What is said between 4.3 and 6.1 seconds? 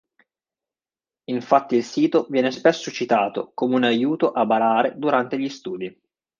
a barare durante gli studi.